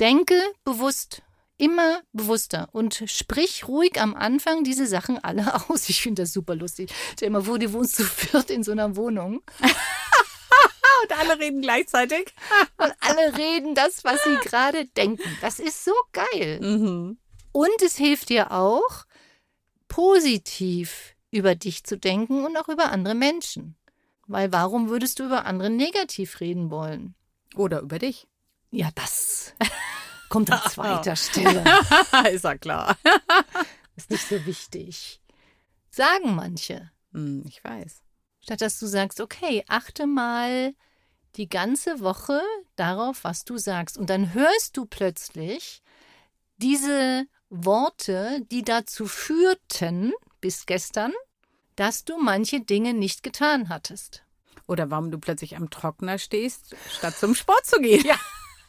Denke 0.00 0.34
bewusst, 0.64 1.22
immer 1.56 2.00
bewusster 2.12 2.68
und 2.72 3.04
sprich 3.06 3.68
ruhig 3.68 4.00
am 4.00 4.14
Anfang 4.14 4.64
diese 4.64 4.86
Sachen 4.86 5.22
alle 5.22 5.54
aus. 5.70 5.88
Ich 5.88 6.02
finde 6.02 6.22
das 6.22 6.32
super 6.32 6.54
lustig. 6.54 6.90
Stell 7.12 7.28
dir 7.28 7.32
mal 7.32 7.42
vor, 7.42 7.58
du 7.58 7.72
wohnst 7.72 7.96
zu 7.96 8.04
viert 8.04 8.50
in 8.50 8.62
so 8.62 8.72
einer 8.72 8.96
Wohnung. 8.96 9.42
Und 11.04 11.18
alle 11.18 11.38
reden 11.38 11.60
gleichzeitig. 11.62 12.32
Und 12.78 12.92
alle 13.00 13.36
reden 13.36 13.74
das, 13.74 14.04
was 14.04 14.22
sie 14.24 14.36
gerade 14.36 14.86
denken. 14.86 15.38
Das 15.40 15.58
ist 15.58 15.84
so 15.84 15.92
geil. 16.12 16.60
Mhm. 16.60 17.18
Und 17.52 17.82
es 17.82 17.96
hilft 17.96 18.30
dir 18.30 18.50
auch, 18.52 19.04
positiv 19.88 21.14
über 21.30 21.54
dich 21.54 21.84
zu 21.84 21.98
denken 21.98 22.44
und 22.44 22.56
auch 22.56 22.68
über 22.68 22.90
andere 22.90 23.14
Menschen. 23.14 23.76
Weil 24.26 24.52
warum 24.52 24.88
würdest 24.88 25.18
du 25.18 25.24
über 25.24 25.44
andere 25.44 25.70
negativ 25.70 26.40
reden 26.40 26.70
wollen? 26.70 27.14
Oder 27.54 27.80
über 27.80 27.98
dich. 27.98 28.26
Ja, 28.70 28.90
das 28.94 29.54
kommt 30.28 30.50
an 30.50 30.60
zweiter 30.70 31.16
Stelle. 31.16 31.62
ist 32.32 32.44
ja 32.44 32.56
klar. 32.56 32.96
Ist 33.96 34.10
nicht 34.10 34.26
so 34.26 34.44
wichtig. 34.44 35.20
Sagen 35.88 36.34
manche. 36.34 36.90
Hm, 37.12 37.44
ich 37.46 37.62
weiß. 37.62 38.02
Statt 38.40 38.60
dass 38.60 38.80
du 38.80 38.86
sagst, 38.86 39.20
okay, 39.20 39.64
achte 39.68 40.08
mal 40.08 40.74
die 41.36 41.48
ganze 41.48 42.00
Woche 42.00 42.40
darauf, 42.76 43.24
was 43.24 43.44
du 43.44 43.58
sagst. 43.58 43.98
Und 43.98 44.10
dann 44.10 44.34
hörst 44.34 44.76
du 44.76 44.86
plötzlich 44.86 45.82
diese 46.58 47.26
Worte, 47.50 48.40
die 48.50 48.62
dazu 48.62 49.06
führten, 49.06 50.12
bis 50.40 50.66
gestern, 50.66 51.12
dass 51.76 52.04
du 52.04 52.18
manche 52.18 52.60
Dinge 52.60 52.94
nicht 52.94 53.22
getan 53.22 53.68
hattest. 53.68 54.22
Oder 54.66 54.90
warum 54.90 55.10
du 55.10 55.18
plötzlich 55.18 55.56
am 55.56 55.70
Trockner 55.70 56.18
stehst, 56.18 56.74
statt 56.90 57.16
zum 57.16 57.34
Sport 57.34 57.66
zu 57.66 57.80
gehen. 57.80 58.04
Ja. 58.04 58.16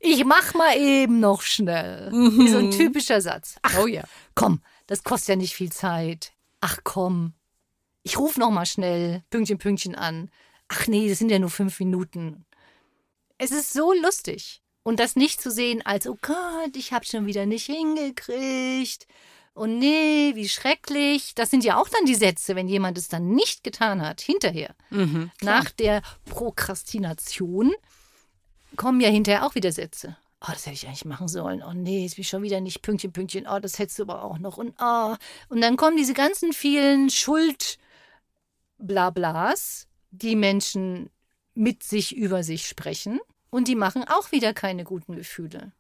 Ich 0.04 0.26
mach 0.26 0.56
mal 0.56 0.76
eben 0.78 1.20
noch 1.20 1.44
schnell. 1.44 2.12
Wie 2.12 2.48
so 2.50 2.58
ein 2.58 2.72
typischer 2.72 3.22
Satz. 3.22 3.58
Ach, 3.62 3.78
Oh 3.80 3.86
ja. 3.86 4.04
komm, 4.34 4.62
das 4.88 5.04
kostet 5.04 5.30
ja 5.30 5.36
nicht 5.36 5.54
viel 5.54 5.72
Zeit. 5.72 6.34
Ach 6.60 6.80
komm, 6.84 7.34
ich 8.04 8.18
rufe 8.18 8.40
noch 8.40 8.52
mal 8.52 8.66
schnell 8.66 9.24
Pünktchen, 9.30 9.58
Pünktchen 9.58 9.96
an. 9.96 10.30
Ach 10.68 10.88
nee, 10.88 11.10
das 11.10 11.20
sind 11.20 11.30
ja 11.30 11.40
nur 11.40 11.50
fünf 11.50 11.80
Minuten. 11.80 12.46
Es 13.38 13.52
ist 13.52 13.74
so 13.74 13.94
lustig. 13.94 14.62
Und 14.84 15.00
das 15.00 15.16
nicht 15.16 15.42
zu 15.42 15.52
sehen 15.52 15.86
als, 15.86 16.08
oh 16.08 16.18
Gott, 16.22 16.76
ich 16.76 16.92
habe 16.92 17.06
schon 17.06 17.28
wieder 17.28 17.46
nicht 17.46 17.66
hingekriegt. 17.66 19.08
Und 19.54 19.80
nee, 19.80 20.32
wie 20.34 20.50
schrecklich. 20.50 21.36
Das 21.36 21.50
sind 21.50 21.64
ja 21.64 21.80
auch 21.80 21.90
dann 21.90 22.06
die 22.06 22.16
Sätze, 22.16 22.56
wenn 22.56 22.68
jemand 22.68 22.98
es 22.98 23.10
dann 23.10 23.30
nicht 23.32 23.64
getan 23.64 24.02
hat, 24.02 24.22
hinterher. 24.22 24.74
Mhm. 24.90 25.30
Nach 25.42 25.70
der 25.70 26.02
Prokrastination 26.26 27.74
kommen 28.76 29.02
ja 29.02 29.10
hinterher 29.10 29.46
auch 29.46 29.56
wieder 29.56 29.72
Sätze. 29.72 30.18
Oh, 30.42 30.52
das 30.52 30.66
hätte 30.66 30.76
ich 30.76 30.88
eigentlich 30.88 31.06
machen 31.06 31.28
sollen. 31.28 31.62
Oh 31.62 31.74
nee, 31.74 32.04
jetzt 32.04 32.16
bin 32.16 32.22
ich 32.24 32.30
schon 32.30 32.42
wieder 32.42 32.62
nicht 32.62 32.82
Pünktchen, 32.82 33.12
Pünktchen. 33.12 33.46
Oh, 33.48 33.60
das 33.60 33.78
hättest 33.78 34.00
du 34.00 34.04
aber 34.04 34.24
auch 34.24 34.40
noch. 34.40 34.58
Und 34.58 34.74
oh. 34.80 35.16
Und 35.50 35.62
dann 35.62 35.78
kommen 35.78 35.98
diese 35.98 36.14
ganzen 36.14 36.54
vielen 36.54 37.12
Schuld-Blablas, 38.82 39.88
die 40.12 40.36
Menschen 40.36 41.10
mit 41.54 41.84
sich 41.84 42.16
über 42.16 42.44
sich 42.44 42.68
sprechen. 42.68 43.20
Und 43.50 43.68
die 43.68 43.76
machen 43.76 44.06
auch 44.08 44.32
wieder 44.32 44.54
keine 44.54 44.84
guten 44.84 45.16
Gefühle. 45.16 45.74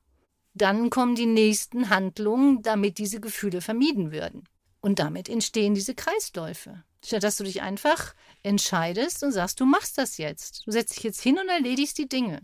Dann 0.53 0.89
kommen 0.89 1.15
die 1.15 1.25
nächsten 1.25 1.89
Handlungen, 1.89 2.61
damit 2.61 2.97
diese 2.97 3.21
Gefühle 3.21 3.61
vermieden 3.61 4.11
werden. 4.11 4.43
Und 4.81 4.99
damit 4.99 5.29
entstehen 5.29 5.73
diese 5.73 5.95
Kreisläufe. 5.95 6.83
Statt 7.03 7.23
dass 7.23 7.37
du 7.37 7.45
dich 7.45 7.61
einfach 7.61 8.13
entscheidest 8.43 9.23
und 9.23 9.31
sagst, 9.31 9.59
du 9.59 9.65
machst 9.65 9.97
das 9.97 10.17
jetzt. 10.17 10.63
Du 10.65 10.71
setzt 10.71 10.97
dich 10.97 11.03
jetzt 11.03 11.21
hin 11.21 11.39
und 11.39 11.47
erledigst 11.47 11.97
die 11.97 12.09
Dinge. 12.09 12.41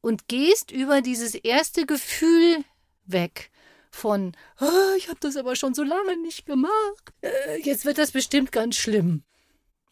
Und 0.00 0.28
gehst 0.28 0.70
über 0.70 1.02
dieses 1.02 1.34
erste 1.34 1.84
Gefühl 1.84 2.64
weg 3.04 3.50
von, 3.90 4.32
"Ah, 4.56 4.94
ich 4.96 5.08
habe 5.08 5.20
das 5.20 5.36
aber 5.36 5.54
schon 5.56 5.74
so 5.74 5.82
lange 5.82 6.16
nicht 6.22 6.46
gemacht. 6.46 7.12
Äh, 7.20 7.60
Jetzt 7.62 7.84
wird 7.84 7.98
das 7.98 8.12
bestimmt 8.12 8.50
ganz 8.52 8.76
schlimm. 8.76 9.24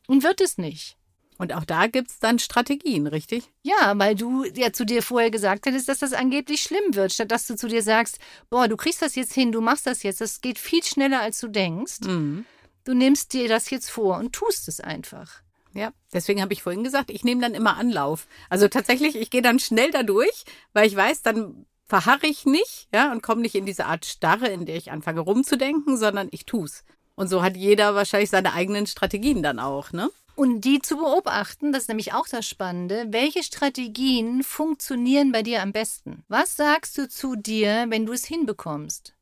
Und 0.09 0.25
wird 0.25 0.41
es 0.41 0.59
nicht. 0.59 0.97
Und 1.39 1.55
auch 1.55 1.65
da 1.65 1.87
gibt 1.87 2.11
es 2.11 2.19
dann 2.19 2.41
Strategien, 2.41 3.07
richtig? 3.07 3.53
Ja, 3.63 3.97
weil 3.97 4.17
du 4.17 4.45
ja 4.45 4.73
zu 4.73 4.85
dir 4.85 5.03
vorher 5.05 5.31
gesagt 5.31 5.67
hättest, 5.67 5.89
dass 5.89 6.01
das 6.01 6.13
angeblich 6.13 6.63
schlimm 6.63 6.95
wird, 6.95 7.13
statt 7.13 7.31
dass 7.31 7.47
du 7.47 7.57
zu 7.57 7.69
dir 7.69 7.83
sagst, 7.83 8.19
boah, 8.51 8.67
du 8.67 8.77
kriegst 8.77 9.03
das 9.03 9.15
jetzt 9.15 9.35
hin, 9.35 9.53
du 9.53 9.61
machst 9.61 9.87
das 9.87 10.03
jetzt, 10.03 10.21
das 10.21 10.41
geht 10.41 10.59
viel 10.59 10.83
schneller, 10.83 11.21
als 11.21 11.39
du 11.39 11.47
denkst. 11.47 12.01
Mhm. 12.01 12.45
Du 12.83 12.95
nimmst 12.95 13.33
dir 13.35 13.49
das 13.49 13.71
jetzt 13.71 13.89
vor 13.89 14.19
und 14.19 14.33
tust 14.33 14.67
es 14.67 14.81
einfach. 14.81 15.43
Ja, 15.75 15.93
deswegen 16.13 16.43
habe 16.43 16.53
ich 16.53 16.63
vorhin 16.63 16.83
gesagt, 16.83 17.11
ich 17.11 17.23
nehme 17.23 17.41
dann 17.41 17.55
immer 17.55 17.77
Anlauf. 17.77 18.27
Also 18.49 18.67
tatsächlich, 18.67 19.15
ich 19.15 19.31
gehe 19.31 19.43
dann 19.43 19.61
schnell 19.61 19.93
da 19.93 20.03
durch, 20.03 20.45
weil 20.73 20.89
ich 20.89 20.97
weiß, 20.97 21.23
dann 21.23 21.67
verharre 21.87 22.27
ich 22.27 22.47
nicht, 22.47 22.89
ja, 22.93 23.13
und 23.13 23.23
komme 23.23 23.43
nicht 23.43 23.55
in 23.55 23.67
diese 23.67 23.87
Art 23.87 24.05
Starre, 24.07 24.49
in 24.49 24.67
der 24.67 24.77
ich 24.77 24.91
anfange 24.91 25.21
rumzudenken, 25.21 25.97
sondern 25.97 26.29
ich 26.33 26.47
tu's. 26.47 26.83
Und 27.19 27.27
so 27.27 27.43
hat 27.43 27.57
jeder 27.57 27.97
wahrscheinlich 27.97 28.31
seine 28.31 28.53
eigenen 28.53 28.87
Strategien 28.87 29.43
dann 29.43 29.59
auch, 29.59 29.91
ne? 29.91 30.09
Und 30.37 30.61
die 30.61 30.81
zu 30.81 30.99
beobachten, 30.99 31.73
das 31.73 31.83
ist 31.83 31.89
nämlich 31.89 32.13
auch 32.13 32.29
das 32.29 32.47
Spannende. 32.47 33.07
Welche 33.09 33.43
Strategien 33.43 34.45
funktionieren 34.45 35.33
bei 35.33 35.43
dir 35.43 35.61
am 35.63 35.73
besten? 35.73 36.23
Was 36.29 36.55
sagst 36.55 36.97
du 36.97 37.09
zu 37.09 37.35
dir, 37.35 37.87
wenn 37.89 38.07
du 38.07 38.13
es 38.13 38.25
hinbekommst? 38.25 39.15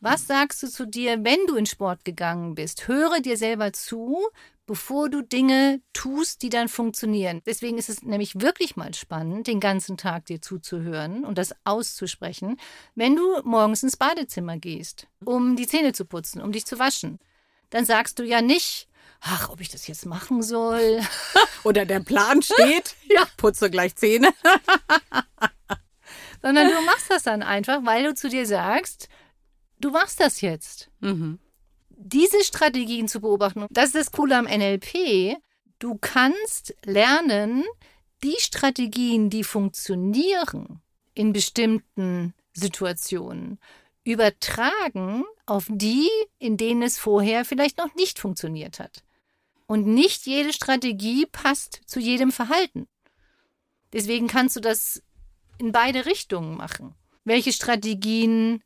Was 0.00 0.26
sagst 0.26 0.62
du 0.62 0.68
zu 0.68 0.86
dir, 0.86 1.24
wenn 1.24 1.38
du 1.46 1.56
in 1.56 1.64
Sport 1.64 2.04
gegangen 2.04 2.54
bist? 2.54 2.88
Höre 2.88 3.20
dir 3.20 3.38
selber 3.38 3.72
zu, 3.72 4.18
bevor 4.66 5.08
du 5.08 5.22
Dinge 5.22 5.80
tust, 5.94 6.42
die 6.42 6.50
dann 6.50 6.68
funktionieren. 6.68 7.40
Deswegen 7.46 7.78
ist 7.78 7.88
es 7.88 8.02
nämlich 8.02 8.38
wirklich 8.38 8.76
mal 8.76 8.92
spannend, 8.92 9.46
den 9.46 9.60
ganzen 9.60 9.96
Tag 9.96 10.26
dir 10.26 10.42
zuzuhören 10.42 11.24
und 11.24 11.38
das 11.38 11.54
auszusprechen, 11.64 12.58
wenn 12.94 13.16
du 13.16 13.40
morgens 13.44 13.82
ins 13.82 13.96
Badezimmer 13.96 14.58
gehst, 14.58 15.06
um 15.24 15.56
die 15.56 15.66
Zähne 15.66 15.94
zu 15.94 16.04
putzen, 16.04 16.42
um 16.42 16.52
dich 16.52 16.66
zu 16.66 16.78
waschen. 16.78 17.18
Dann 17.70 17.84
sagst 17.84 18.18
du 18.18 18.24
ja 18.24 18.42
nicht, 18.42 18.88
ach, 19.20 19.48
ob 19.50 19.60
ich 19.60 19.68
das 19.68 19.86
jetzt 19.86 20.06
machen 20.06 20.42
soll. 20.42 21.00
Oder 21.64 21.86
der 21.86 22.00
Plan 22.00 22.42
steht, 22.42 22.96
Ja. 23.08 23.26
putze 23.36 23.70
gleich 23.70 23.94
Zähne. 23.96 24.32
sondern 26.42 26.68
du 26.68 26.80
machst 26.82 27.10
das 27.10 27.24
dann 27.24 27.42
einfach, 27.42 27.84
weil 27.84 28.04
du 28.04 28.14
zu 28.14 28.28
dir 28.28 28.46
sagst, 28.46 29.08
du 29.78 29.90
machst 29.90 30.20
das 30.20 30.40
jetzt. 30.40 30.90
Mhm. 31.00 31.38
Diese 31.90 32.42
Strategien 32.44 33.08
zu 33.08 33.20
beobachten, 33.20 33.66
das 33.70 33.86
ist 33.86 33.94
das 33.96 34.12
Coole 34.12 34.36
am 34.38 34.46
NLP. 34.46 35.36
Du 35.78 35.98
kannst 36.00 36.74
lernen, 36.84 37.64
die 38.22 38.36
Strategien, 38.38 39.30
die 39.30 39.44
funktionieren 39.44 40.80
in 41.14 41.32
bestimmten 41.32 42.34
Situationen, 42.54 43.58
übertragen 44.04 45.24
auf 45.50 45.66
die, 45.68 46.08
in 46.38 46.56
denen 46.56 46.82
es 46.82 46.96
vorher 46.96 47.44
vielleicht 47.44 47.78
noch 47.78 47.92
nicht 47.96 48.20
funktioniert 48.20 48.78
hat. 48.78 49.02
Und 49.66 49.86
nicht 49.86 50.26
jede 50.26 50.52
Strategie 50.52 51.26
passt 51.26 51.80
zu 51.86 51.98
jedem 51.98 52.30
Verhalten. 52.30 52.86
Deswegen 53.92 54.28
kannst 54.28 54.54
du 54.54 54.60
das 54.60 55.02
in 55.58 55.72
beide 55.72 56.06
Richtungen 56.06 56.56
machen. 56.56 56.94
Welche 57.24 57.52
Strategien, 57.52 58.62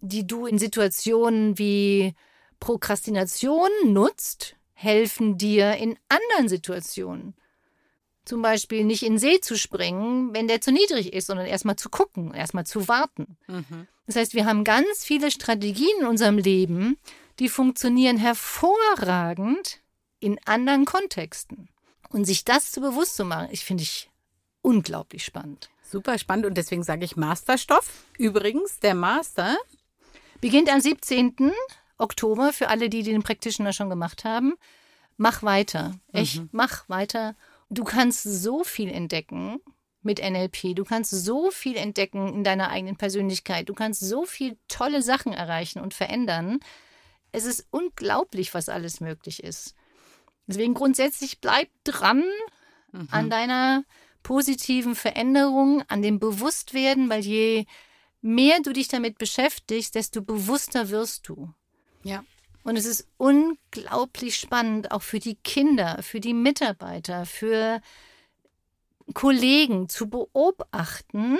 die 0.00 0.26
du 0.26 0.46
in 0.46 0.58
Situationen 0.58 1.58
wie 1.58 2.14
Prokrastination 2.58 3.70
nutzt, 3.84 4.56
helfen 4.72 5.36
dir 5.36 5.76
in 5.76 5.98
anderen 6.08 6.48
Situationen. 6.48 7.34
Zum 8.24 8.42
Beispiel 8.42 8.84
nicht 8.84 9.02
in 9.02 9.14
den 9.14 9.18
See 9.18 9.40
zu 9.40 9.56
springen, 9.56 10.32
wenn 10.32 10.48
der 10.48 10.60
zu 10.60 10.72
niedrig 10.72 11.12
ist, 11.12 11.26
sondern 11.26 11.46
erstmal 11.46 11.76
zu 11.76 11.90
gucken, 11.90 12.32
erstmal 12.32 12.64
zu 12.64 12.88
warten. 12.88 13.36
Mhm. 13.46 13.86
Das 14.06 14.16
heißt, 14.16 14.34
wir 14.34 14.46
haben 14.46 14.64
ganz 14.64 15.04
viele 15.04 15.30
Strategien 15.30 16.00
in 16.00 16.06
unserem 16.06 16.38
Leben, 16.38 16.96
die 17.38 17.48
funktionieren 17.48 18.16
hervorragend 18.16 19.80
in 20.20 20.38
anderen 20.46 20.84
Kontexten. 20.84 21.68
Und 22.10 22.24
sich 22.24 22.44
das 22.44 22.70
zu 22.70 22.80
bewusst 22.80 23.16
zu 23.16 23.24
machen, 23.24 23.48
ich 23.50 23.64
finde 23.64 23.82
ich 23.82 24.08
unglaublich 24.62 25.24
spannend. 25.24 25.68
Super 25.82 26.18
spannend 26.18 26.46
und 26.46 26.54
deswegen 26.56 26.82
sage 26.82 27.04
ich 27.04 27.16
Masterstoff. 27.16 27.90
Übrigens, 28.16 28.78
der 28.78 28.94
Master, 28.94 29.58
Beginnt 30.44 30.70
am 30.70 30.78
17. 30.78 31.52
Oktober 31.96 32.52
für 32.52 32.68
alle, 32.68 32.90
die 32.90 33.02
den 33.02 33.22
Practitioner 33.22 33.72
schon 33.72 33.88
gemacht 33.88 34.24
haben. 34.24 34.52
Mach 35.16 35.42
weiter. 35.42 35.94
Echt, 36.12 36.42
mach 36.52 36.86
weiter. 36.86 37.34
Du 37.74 37.84
kannst 37.84 38.22
so 38.22 38.64
viel 38.64 38.90
entdecken 38.90 39.60
mit 40.02 40.18
NLP. 40.18 40.74
Du 40.74 40.84
kannst 40.84 41.10
so 41.10 41.50
viel 41.50 41.76
entdecken 41.76 42.32
in 42.32 42.44
deiner 42.44 42.70
eigenen 42.70 42.96
Persönlichkeit. 42.96 43.68
Du 43.68 43.74
kannst 43.74 44.00
so 44.00 44.24
viel 44.24 44.56
tolle 44.68 45.02
Sachen 45.02 45.32
erreichen 45.32 45.80
und 45.80 45.94
verändern. 45.94 46.60
Es 47.32 47.44
ist 47.44 47.66
unglaublich, 47.70 48.54
was 48.54 48.68
alles 48.68 49.00
möglich 49.00 49.42
ist. 49.42 49.74
Deswegen 50.46 50.74
grundsätzlich 50.74 51.40
bleib 51.40 51.68
dran 51.84 52.22
an 53.10 53.28
deiner 53.30 53.84
positiven 54.22 54.94
Veränderung, 54.94 55.82
an 55.88 56.00
dem 56.00 56.20
Bewusstwerden, 56.20 57.10
weil 57.10 57.22
je 57.22 57.66
mehr 58.20 58.60
du 58.62 58.72
dich 58.72 58.88
damit 58.88 59.18
beschäftigst, 59.18 59.94
desto 59.94 60.22
bewusster 60.22 60.90
wirst 60.90 61.28
du. 61.28 61.52
ja. 62.04 62.24
Und 62.64 62.76
es 62.76 62.86
ist 62.86 63.06
unglaublich 63.18 64.36
spannend, 64.36 64.90
auch 64.90 65.02
für 65.02 65.20
die 65.20 65.36
Kinder, 65.36 66.02
für 66.02 66.18
die 66.18 66.34
Mitarbeiter, 66.34 67.26
für 67.26 67.80
Kollegen 69.12 69.88
zu 69.88 70.08
beobachten, 70.08 71.38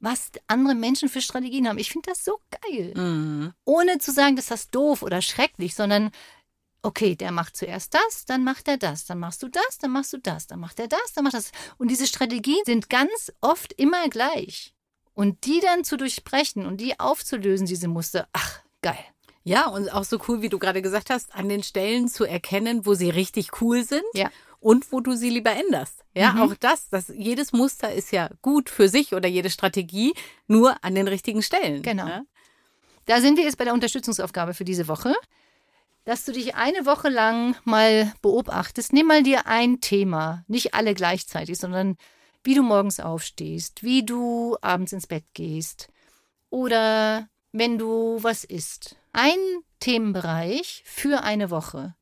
was 0.00 0.32
andere 0.46 0.74
Menschen 0.74 1.08
für 1.08 1.20
Strategien 1.20 1.68
haben. 1.68 1.78
Ich 1.78 1.90
finde 1.90 2.10
das 2.10 2.24
so 2.24 2.40
geil. 2.62 2.94
Mhm. 2.96 3.52
Ohne 3.64 3.98
zu 3.98 4.10
sagen, 4.10 4.36
dass 4.36 4.46
das 4.46 4.70
doof 4.70 5.02
oder 5.02 5.20
schrecklich, 5.20 5.74
sondern 5.74 6.10
okay, 6.82 7.14
der 7.14 7.32
macht 7.32 7.56
zuerst 7.56 7.94
das, 7.94 8.24
dann 8.26 8.44
macht 8.44 8.68
er 8.68 8.76
das, 8.76 9.06
dann 9.06 9.18
machst 9.18 9.42
du 9.42 9.48
das, 9.48 9.78
dann 9.78 9.90
machst 9.90 10.12
du 10.12 10.18
das, 10.18 10.46
dann 10.46 10.60
macht 10.60 10.78
er 10.78 10.88
das, 10.88 11.12
dann 11.14 11.24
macht 11.24 11.34
das. 11.34 11.50
Und 11.78 11.88
diese 11.90 12.06
Strategien 12.06 12.62
sind 12.64 12.90
ganz 12.90 13.32
oft 13.40 13.72
immer 13.74 14.08
gleich. 14.08 14.74
Und 15.14 15.44
die 15.46 15.60
dann 15.60 15.84
zu 15.84 15.96
durchbrechen 15.96 16.66
und 16.66 16.78
die 16.78 16.98
aufzulösen, 16.98 17.66
diese 17.66 17.88
Muster, 17.88 18.28
ach, 18.32 18.60
geil. 18.82 19.13
Ja, 19.44 19.66
und 19.68 19.90
auch 19.92 20.04
so 20.04 20.18
cool, 20.28 20.40
wie 20.42 20.48
du 20.48 20.58
gerade 20.58 20.80
gesagt 20.82 21.10
hast, 21.10 21.34
an 21.34 21.48
den 21.48 21.62
Stellen 21.62 22.08
zu 22.08 22.24
erkennen, 22.24 22.86
wo 22.86 22.94
sie 22.94 23.10
richtig 23.10 23.60
cool 23.60 23.84
sind 23.84 24.02
Ja. 24.14 24.30
und 24.58 24.90
wo 24.90 25.00
du 25.00 25.14
sie 25.14 25.28
lieber 25.28 25.52
änderst. 25.52 26.02
Ja, 26.14 26.32
Mhm. 26.32 26.40
auch 26.42 26.54
das, 26.54 26.88
das, 26.88 27.08
jedes 27.14 27.52
Muster 27.52 27.92
ist 27.92 28.10
ja 28.10 28.30
gut 28.40 28.70
für 28.70 28.88
sich 28.88 29.14
oder 29.14 29.28
jede 29.28 29.50
Strategie, 29.50 30.14
nur 30.46 30.82
an 30.82 30.94
den 30.94 31.08
richtigen 31.08 31.42
Stellen. 31.42 31.82
Genau. 31.82 32.06
Ja? 32.06 32.22
Da 33.04 33.20
sind 33.20 33.36
wir 33.36 33.44
jetzt 33.44 33.58
bei 33.58 33.64
der 33.64 33.74
Unterstützungsaufgabe 33.74 34.54
für 34.54 34.64
diese 34.64 34.88
Woche, 34.88 35.14
dass 36.06 36.24
du 36.24 36.32
dich 36.32 36.54
eine 36.54 36.86
Woche 36.86 37.10
lang 37.10 37.54
mal 37.64 38.12
beobachtest. 38.22 38.94
Nimm 38.94 39.06
mal 39.08 39.22
dir 39.22 39.46
ein 39.46 39.80
Thema, 39.82 40.44
nicht 40.48 40.72
alle 40.72 40.94
gleichzeitig, 40.94 41.58
sondern 41.58 41.96
wie 42.42 42.54
du 42.54 42.62
morgens 42.62 42.98
aufstehst, 43.00 43.82
wie 43.82 44.04
du 44.06 44.56
abends 44.62 44.92
ins 44.92 45.06
Bett 45.06 45.24
gehst 45.34 45.88
oder 46.50 47.28
wenn 47.52 47.78
du 47.78 48.18
was 48.22 48.44
isst. 48.44 48.96
Ein 49.16 49.38
Themenbereich 49.78 50.82
für 50.84 51.22
eine 51.22 51.48
Woche. 51.50 51.94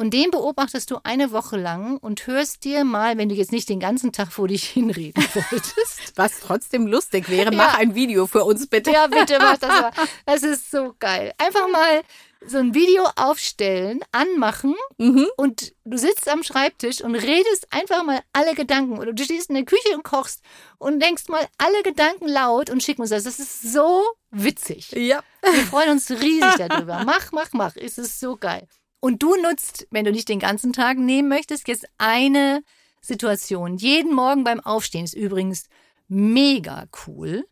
Und 0.00 0.14
den 0.14 0.30
beobachtest 0.30 0.92
du 0.92 0.98
eine 1.02 1.32
Woche 1.32 1.56
lang 1.56 1.96
und 1.96 2.24
hörst 2.28 2.62
dir 2.62 2.84
mal, 2.84 3.18
wenn 3.18 3.28
du 3.28 3.34
jetzt 3.34 3.50
nicht 3.50 3.68
den 3.68 3.80
ganzen 3.80 4.12
Tag 4.12 4.30
vor 4.32 4.46
dich 4.46 4.62
hinreden 4.62 5.22
wolltest, 5.34 6.12
Was 6.14 6.38
trotzdem 6.38 6.86
lustig 6.86 7.28
wäre, 7.28 7.50
Ja. 7.52 7.56
mach 7.56 7.76
ein 7.78 7.96
Video 7.96 8.28
für 8.28 8.44
uns 8.44 8.68
bitte. 8.68 8.92
Ja, 8.92 9.08
bitte 9.08 9.38
mach 9.40 9.58
das 9.58 9.68
mal. 9.68 9.90
Das 10.26 10.42
ist 10.44 10.70
so 10.70 10.94
geil. 11.00 11.32
Einfach 11.38 11.68
mal 11.68 12.02
so 12.46 12.58
ein 12.58 12.74
Video 12.74 13.04
aufstellen, 13.16 13.98
anmachen 14.12 14.76
Mhm. 14.98 15.26
und 15.36 15.72
du 15.84 15.98
sitzt 15.98 16.28
am 16.28 16.44
Schreibtisch 16.44 17.00
und 17.00 17.16
redest 17.16 17.66
einfach 17.72 18.04
mal 18.04 18.20
alle 18.32 18.54
Gedanken 18.54 18.98
oder 19.00 19.12
du 19.12 19.24
stehst 19.24 19.48
in 19.48 19.56
der 19.56 19.64
Küche 19.64 19.96
und 19.96 20.04
kochst 20.04 20.42
und 20.78 21.02
denkst 21.02 21.26
mal 21.26 21.44
alle 21.58 21.82
Gedanken 21.82 22.28
laut 22.28 22.70
und 22.70 22.84
schick 22.84 23.00
uns 23.00 23.10
das. 23.10 23.24
Das 23.24 23.40
ist 23.40 23.72
so 23.72 24.04
witzig. 24.30 24.92
Ja. 24.92 25.24
Wir 25.42 25.64
freuen 25.66 25.90
uns 25.90 26.08
riesig 26.08 26.54
darüber. 26.68 27.02
Mach, 27.04 27.32
mach, 27.32 27.48
mach. 27.52 27.74
Es 27.74 27.98
ist 27.98 28.20
so 28.20 28.36
geil. 28.36 28.68
Und 29.00 29.22
du 29.22 29.36
nutzt, 29.36 29.86
wenn 29.90 30.04
du 30.04 30.12
nicht 30.12 30.28
den 30.28 30.40
ganzen 30.40 30.72
Tag 30.72 30.98
nehmen 30.98 31.28
möchtest, 31.28 31.68
jetzt 31.68 31.86
eine 31.98 32.62
Situation. 33.00 33.76
Jeden 33.76 34.14
Morgen 34.14 34.44
beim 34.44 34.60
Aufstehen 34.60 35.04
ist 35.04 35.14
übrigens 35.14 35.68
mega 36.08 36.86
cool. 37.06 37.46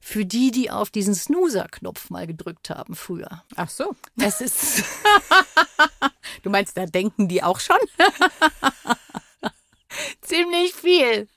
Für 0.00 0.24
die, 0.24 0.52
die 0.52 0.70
auf 0.70 0.90
diesen 0.90 1.14
Snoozer-Knopf 1.14 2.08
mal 2.08 2.26
gedrückt 2.26 2.70
haben 2.70 2.94
früher. 2.94 3.42
Ach 3.56 3.68
so. 3.68 3.94
Das 4.16 4.40
ist 4.40 4.84
Du 6.42 6.50
meinst, 6.50 6.76
da 6.76 6.86
denken 6.86 7.28
die 7.28 7.42
auch 7.42 7.60
schon? 7.60 7.78
ziemlich 10.20 10.74
viel. 10.74 11.28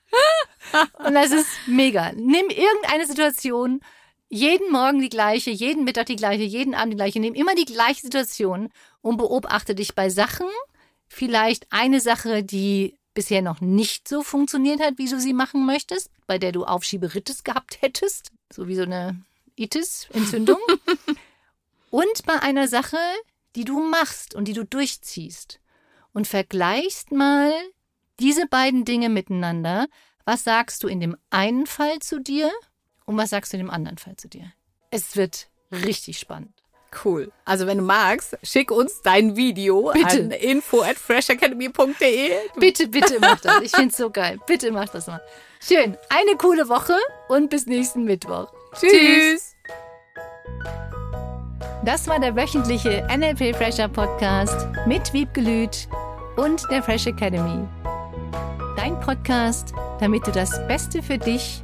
Und 1.03 1.13
das 1.13 1.31
ist 1.31 1.48
mega. 1.67 2.12
Nimm 2.13 2.50
irgendeine 2.50 3.08
Situation, 3.08 3.81
jeden 4.32 4.72
Morgen 4.72 5.02
die 5.02 5.10
gleiche, 5.10 5.52
jeden 5.52 5.84
Mittag 5.84 6.06
die 6.06 6.16
gleiche, 6.16 6.44
jeden 6.44 6.74
Abend 6.74 6.94
die 6.94 6.98
gleiche. 6.98 7.20
Nimm 7.20 7.34
immer 7.34 7.54
die 7.54 7.66
gleiche 7.66 8.02
Situation 8.02 8.70
und 9.02 9.18
beobachte 9.18 9.75
dich 9.75 9.94
bei 9.94 10.10
Sachen. 10.10 10.48
Vielleicht 11.10 11.68
eine 11.70 12.00
Sache, 12.00 12.42
die 12.42 12.98
bisher 13.14 13.42
noch 13.42 13.60
nicht 13.60 14.08
so 14.08 14.24
funktioniert 14.24 14.79
hat, 14.79 14.98
wie 14.98 15.10
du 15.10 15.20
sie 15.20 15.34
machen 15.34 15.66
möchtest, 15.66 16.10
bei 16.27 16.38
der 16.38 16.53
du 16.53 16.64
Aufschieberitis 16.64 17.44
gehabt 17.44 17.82
hättest, 17.82 18.32
so 18.51 18.70
wie 18.70 18.75
so 18.75 18.84
eine 18.84 19.22
Itis-Entzündung. 19.58 20.60
und 21.90 22.25
bei 22.25 22.42
einer 22.42 22.70
Sache, 22.70 22.98
die 23.58 23.66
du 23.66 23.82
machst 23.82 24.34
und 24.34 24.48
die 24.48 24.53
du 24.53 24.64
durchziehst. 24.64 25.60
Und 26.14 26.25
vergleichst 26.25 27.12
mal 27.12 27.51
diese 28.22 28.48
beiden 28.48 28.86
Dinge 28.86 29.10
miteinander. 29.10 29.88
Was 30.24 30.46
sagst 30.46 30.84
du 30.84 30.88
in 30.88 31.01
dem 31.01 31.18
einen 31.32 31.68
Fall 31.68 32.00
zu 32.00 32.22
dir 32.22 32.50
und 33.12 33.18
was 33.18 33.30
sagst 33.32 33.52
du 33.52 33.58
in 33.58 33.64
dem 33.66 33.70
anderen 33.70 33.98
Fall 33.98 34.16
zu 34.16 34.28
dir? 34.28 34.52
Es 34.90 35.16
wird 35.16 35.48
richtig 35.72 36.18
spannend. 36.18 36.54
Cool. 37.06 37.32
Also 37.46 37.68
wenn 37.68 37.78
du 37.78 37.84
magst, 37.84 38.38
schick 38.44 38.72
uns 38.72 39.02
dein 39.02 39.38
Video 39.38 39.92
Bitte. 39.94 40.24
an 40.24 40.32
info 40.32 40.82
at 40.82 40.98
freshacademy.de. 40.98 42.32
Bitte, 42.58 42.88
bitte 42.88 43.20
mach 43.20 43.40
das. 43.40 43.62
Ich 43.62 43.72
finde 43.72 43.90
es 43.90 43.98
so 43.98 44.10
geil. 44.10 44.40
Bitte 44.46 44.72
mach 44.72 44.90
das 44.90 45.08
mal. 45.08 45.22
Schön. 45.62 45.98
Eine 46.10 46.36
coole 46.38 46.68
Woche 46.68 46.98
und 47.30 47.50
bis 47.50 47.66
nächsten 47.66 48.04
Mittwoch. 48.04 48.52
Tschüss. 48.74 49.56
Das 51.86 52.08
war 52.08 52.20
der 52.20 52.36
wöchentliche 52.36 53.08
NLP 53.10 53.56
Fresher 53.56 53.88
Podcast 53.88 54.68
mit 54.86 55.14
Wiebgelüt 55.14 55.88
und 56.36 56.70
der 56.70 56.84
Fresh 56.84 57.08
Academy. 57.08 57.68
Dein 58.76 59.00
Podcast, 59.00 59.74
damit 60.00 60.28
du 60.28 60.32
das 60.32 60.66
Beste 60.68 61.02
für 61.02 61.18
dich 61.18 61.64